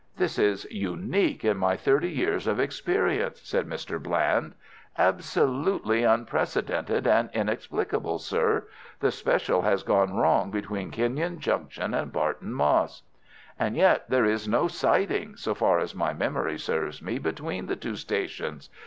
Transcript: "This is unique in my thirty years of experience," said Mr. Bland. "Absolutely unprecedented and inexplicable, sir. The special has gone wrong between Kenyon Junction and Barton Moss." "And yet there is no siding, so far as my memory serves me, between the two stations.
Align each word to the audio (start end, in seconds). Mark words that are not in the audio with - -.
"This 0.17 0.39
is 0.39 0.65
unique 0.71 1.45
in 1.45 1.57
my 1.57 1.77
thirty 1.77 2.09
years 2.09 2.47
of 2.47 2.59
experience," 2.59 3.39
said 3.43 3.67
Mr. 3.67 4.01
Bland. 4.01 4.55
"Absolutely 4.97 6.01
unprecedented 6.03 7.05
and 7.05 7.29
inexplicable, 7.33 8.17
sir. 8.17 8.65
The 8.99 9.11
special 9.11 9.61
has 9.61 9.83
gone 9.83 10.15
wrong 10.15 10.49
between 10.49 10.89
Kenyon 10.89 11.39
Junction 11.39 11.93
and 11.93 12.11
Barton 12.11 12.51
Moss." 12.51 13.03
"And 13.59 13.75
yet 13.75 14.09
there 14.09 14.25
is 14.25 14.47
no 14.47 14.67
siding, 14.67 15.35
so 15.35 15.53
far 15.53 15.77
as 15.77 15.93
my 15.93 16.13
memory 16.13 16.57
serves 16.57 17.03
me, 17.03 17.19
between 17.19 17.67
the 17.67 17.75
two 17.75 17.95
stations. 17.95 18.71